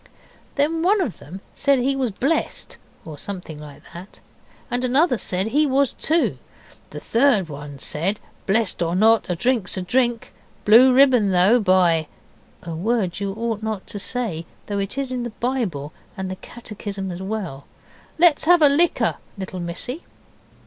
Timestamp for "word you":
12.73-13.33